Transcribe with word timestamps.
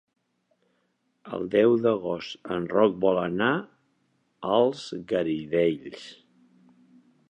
El 1.37 1.45
deu 1.57 1.75
d'agost 1.83 2.49
en 2.57 2.67
Roc 2.73 2.97
vol 3.05 3.23
anar 3.27 3.53
als 4.57 4.87
Garidells. 5.15 6.13